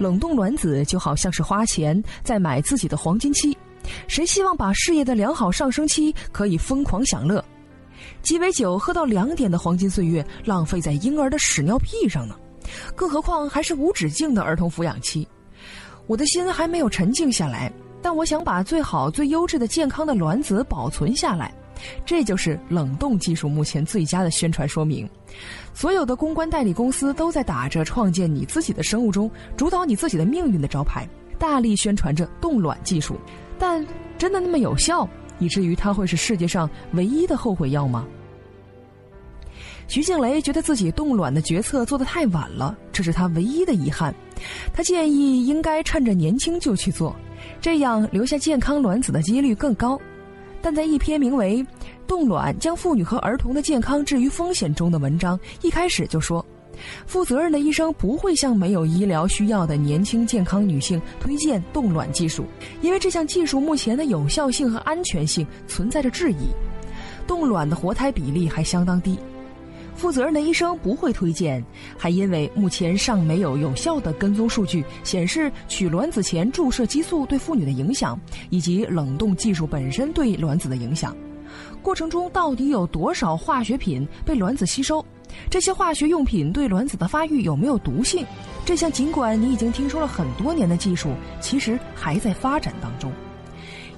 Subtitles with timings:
[0.00, 3.54] 冷冻卵子就好像是花钱在买自己的黄金期，
[4.08, 7.44] 谁希望把事业的良好上升期可以疯狂享乐？
[8.22, 12.34] 鸡尾酒喝到两点的黄金岁月浪费在婴儿的屎尿屁上呢？
[12.96, 15.28] 更何况还是无止境的儿童抚养期。
[16.06, 17.70] 我的心还没有沉静下来，
[18.00, 21.54] 但我想把最好、最优质的、健康的卵子保存下来。
[22.04, 25.08] 这就是冷冻技术目前最佳的宣传说明。
[25.72, 31.08] 所有的公关代理公司都在打着创建你自己的生物钟、主导你自己的命运的招牌，
[31.38, 33.16] 大力宣传着冻卵技术。
[33.58, 33.86] 但
[34.18, 35.08] 真的那么有效，
[35.38, 38.06] 以至于它会是世界上唯一的后悔药吗？
[39.86, 44.14] 徐静蕾觉得自己冻卵的决策做得太晚了，这是她唯一的遗憾。
[44.72, 47.14] 她建议应该趁着年轻就去做，
[47.60, 50.00] 这样留下健康卵子的几率更高。
[50.62, 51.62] 但在一篇名为
[52.06, 56.44] 《冻卵将妇女和儿童的健康置于风险中》的文章一开始就说，
[57.06, 62.44] 负责任的医生不会向没有医疗需要的年轻健康女性推荐冻卵技术，
[62.82, 66.48] 因为这项技术目前的有效性和安全性存在着质疑，
[67.26, 69.18] 冻卵的活胎比例还相当低。
[70.00, 71.62] 负责任的医生不会推荐，
[71.98, 81.14] 还因为目前尚没有有效的跟踪数据显示取卵子前注射激素对妇女的影响，以及冷冻技术本身对卵子的影响。
[81.82, 85.04] 过程中到底有多少化学品被卵子吸收？
[85.50, 88.24] 这些化学用品对卵子的发育有没有毒性？
[88.64, 91.10] 这项尽管你已经听说了很多年的技术，
[91.42, 93.12] 其实还在发展当中。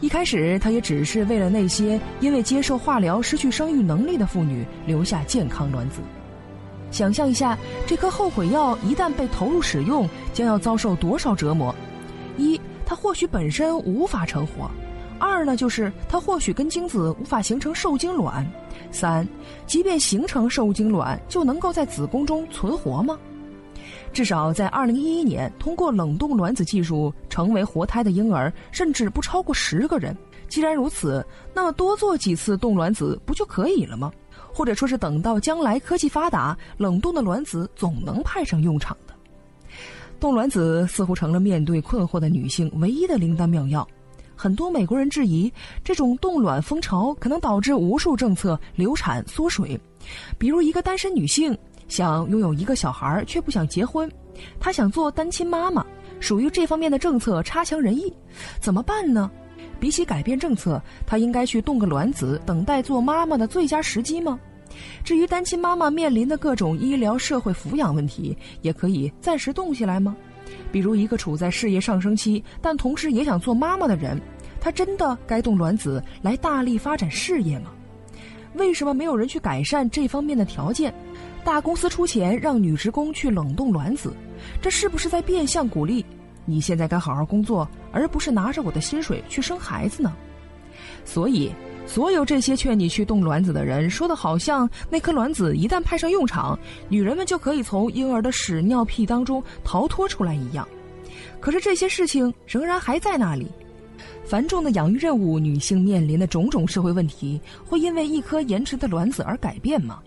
[0.00, 6.00] 一开始，他也只是为了那些因为接受化疗失去生育能力的妇女留下健康卵子。
[6.90, 7.56] 想象一下，
[7.86, 11.74] 这颗后悔药一旦被投入使用，将要遭受多少折磨？
[12.38, 14.70] 一，它或许本身无法成活；
[15.18, 18.42] 二呢，就是它或许跟精子无法形成受精卵；
[18.90, 19.28] 三，
[19.66, 23.18] 即便形成受精卵，就能够在子宫中存活吗？
[24.12, 30.16] 至少在二零一一年，通过冷冻卵子技术成为活胎的婴儿，甚至不超过十个人。
[30.48, 34.10] 既然如此，那么多做几次冻卵子不就可以了吗？
[34.52, 39.14] 或者说是等到将来科技发达，冷冻的卵子总能派上用场的。
[40.18, 43.86] 冻卵子似乎成了面对困惑的女性唯一的灵丹妙药。
[44.34, 45.52] 很多美国人质疑，
[45.84, 49.78] 这种冻卵风潮可能导致无数政策流产缩水，
[50.36, 51.56] 比如一个单身女性。
[51.90, 54.10] 想拥有一个小孩却不想结婚，
[54.58, 55.84] 她想做单亲妈妈，
[56.20, 58.10] 属于这方面的政策差强人意，
[58.60, 59.30] 怎么办呢？
[59.80, 64.38] 比起改变政策，她应该去冻个卵子，等待做妈妈的最佳时机吗？
[65.02, 70.16] 至于单亲妈妈面临的各种医疗、社会抚养问题，也可以暂时冻起来吗？
[70.70, 74.20] 比如一个处在事业上升期，但同时也想做妈妈的人，
[74.60, 77.72] 她真的该冻卵子来大力发展事业吗？
[78.54, 80.92] 为什么没有人去改善这方面的条件？
[81.42, 84.12] 大公司出钱让女职工去冷冻卵子，
[84.60, 86.04] 这是不是在变相鼓励
[86.44, 90.14] 你现在该好好工作，而不是拿着我的薪水去生孩子呢？
[91.04, 91.50] 所以，
[91.86, 96.58] 所有这些劝你去冻卵子的人说的，好像那颗卵子一旦派上用场，
[96.88, 100.66] 女人们就可以从婴儿的屎尿屁当中逃脱出来一样。
[101.40, 103.50] 可是这些事情仍然还在那里。
[104.30, 110.00] 繁重的养育任务，女性面临的种种社会问题，会因为一颗延迟的卵子而改变吗？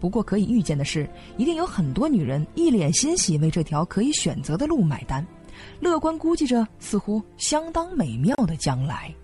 [0.00, 1.06] 不过可以预见的是，
[1.36, 5.22] 一定有很多女人一脸欣喜为这条可以选择的路买单，
[5.78, 9.14] 乐观估计着似乎相当美妙的将来。